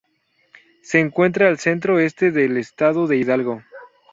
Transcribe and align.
Se 0.81 0.99
encuentra 0.99 1.47
al 1.47 1.59
centro 1.59 1.99
Este 1.99 2.31
del 2.31 2.57
estado 2.57 3.05
de 3.05 3.17
Hidalgo. 3.17 3.61